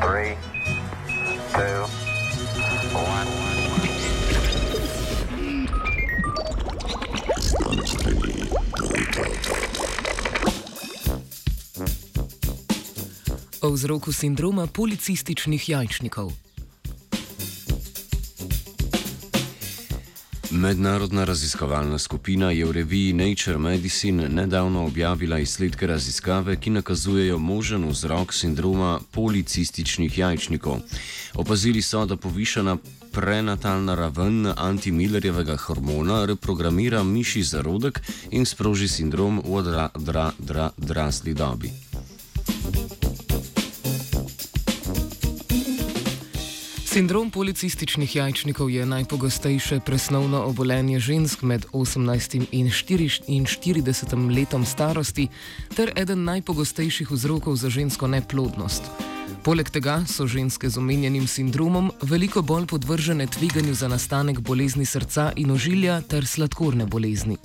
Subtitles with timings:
[0.00, 0.36] Three,
[1.52, 1.86] two,
[2.94, 3.28] one.
[13.62, 16.43] O vzroku sindroma policističnih jajčnikov.
[20.64, 27.84] Mednarodna raziskovalna skupina je v reviji Nature Medicine nedavno objavila izsledke raziskave, ki nakazujejo možen
[27.88, 30.78] vzrok sindroma policističnih jajčnikov.
[31.34, 32.76] Opazili so, da povišana
[33.12, 38.00] prenatalna raven antimillerjevega hormona reprogramira miši zarodek
[38.30, 41.72] in sproži sindrom v odrasli dra, dra, dra, dobi.
[46.94, 55.26] Sindrom policističnih jajčnikov je najpogostejše presnovno obolenje žensk med 18 in 44 letom starosti
[55.74, 58.82] ter eden najpogostejših vzrokov za žensko neplodnost.
[59.42, 65.32] Poleg tega so ženske z omenjenim sindromom veliko bolj podvržene tveganju za nastanek bolezni srca
[65.36, 67.36] in ožilja ter sladkorne bolezni.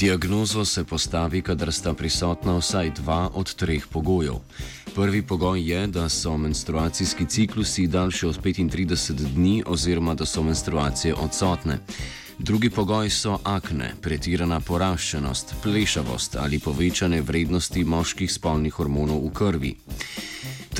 [0.00, 4.34] Diagnozo se postavi, kadar sta prisotna vsaj dva od treh pogojev.
[4.94, 11.14] Prvi pogoj je, da so menstruacijski ciklusi daljši od 35 dni oziroma da so menstruacije
[11.14, 11.78] odsotne.
[12.38, 19.74] Drugi pogoj so akne, pretirana poraščenost, plešavost ali povečane vrednosti moških spolnih hormonov v krvi.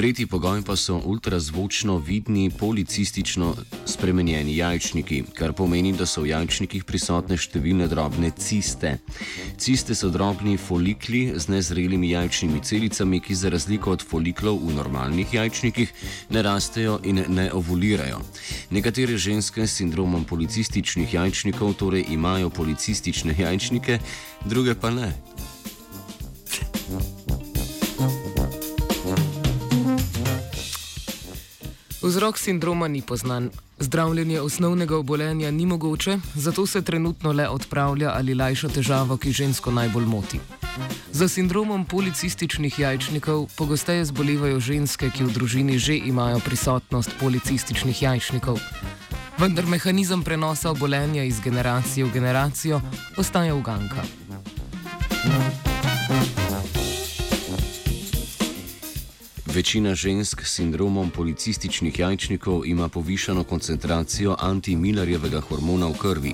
[0.00, 3.56] Tretji pogoj pa so ultrazvočno vidni policistično
[3.86, 8.94] spremenjeni jajčniki, kar pomeni, da so v jajčnikih prisotne številne drobne ciste.
[9.60, 15.36] Ciste so drobni folikli z nezrelimi jajčnimi celicami, ki za razliko od foliklov v normalnih
[15.36, 15.92] jajčnikih
[16.32, 18.24] ne rastejo in ne ovulirajo.
[18.72, 24.00] Nekatere ženske s sindromom policističnih jajčnikov torej imajo policistične jajčnike,
[24.48, 25.12] druge pa ne.
[32.02, 33.50] Vzrok sindroma ni poznan.
[33.78, 39.70] Zdravljenje osnovnega obolenja ni mogoče, zato se trenutno le odpravlja ali lajša težavo, ki žensko
[39.70, 40.40] najbolj moti.
[41.12, 48.60] Za sindromom policističnih jajčnikov pogosteje zbolevajo ženske, ki v družini že imajo prisotnost policističnih jajčnikov.
[49.38, 52.80] Vendar mehanizem prenosa obolenja iz generacije v generacijo
[53.16, 54.04] ostaja uganka.
[59.60, 66.32] Večina žensk s sindromom policističnih jajčnikov ima povišano koncentracijo antimillerjevega hormona v krvi.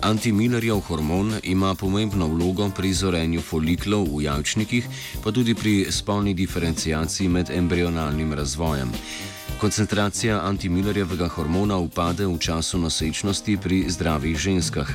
[0.00, 4.88] Antimillerjev hormon ima pomembno vlogo pri zorenju foliklov v jajčnikih,
[5.20, 8.88] pa tudi pri spolni diferenciaciji med embrionalnim razvojem.
[9.60, 14.90] Koncentracija antimillerjevega hormona upade v času nosečnosti pri zdravih ženskah.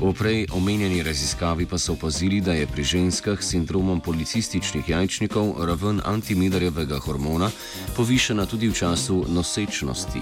[0.00, 5.66] V prej omenjeni raziskavi pa so opazili, da je pri ženskah s sindromom policističnih jajčnikov
[5.66, 7.50] raven antimillerjevega hormona
[7.96, 10.20] povišena tudi v času nosečnosti.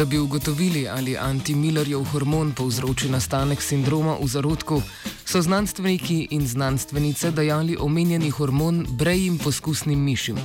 [0.00, 4.82] Da bi ugotovili, ali antimillerjev hormon povzroči nastanek sindroma v zarodku,
[5.30, 10.36] so znanstveniki in znanstvenice dajali omenjeni hormon brejim poskusnim mišim.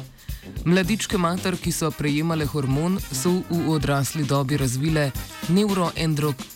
[0.65, 5.11] Mladičke mater, ki so prejemale hormon, so v odrasli dobi razvile
[5.49, 6.55] neuroendokrinološko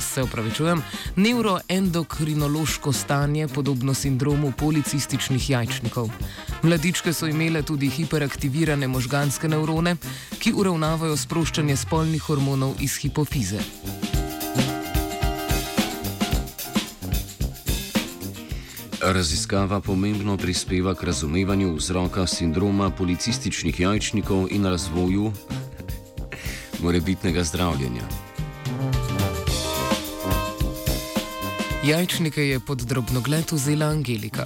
[0.00, 0.82] se upravičujem,
[1.16, 6.10] neuroendokrinološko stanje, podobno sindromu policističnih jajčnikov.
[6.62, 9.96] Mladičke so imele tudi hiperaktivirane možganske nevrone,
[10.38, 13.60] ki uravnavajo sproščanje spolnih hormonov iz hipofize.
[19.06, 25.32] Raziskava pomembno prispeva k razumevanju vzroka sindroma policističnih jajčnikov in razvoju
[26.82, 28.02] morebitnega zdravljenja.
[31.86, 34.42] Jajčnike je pod drobnogled vzela Angelika.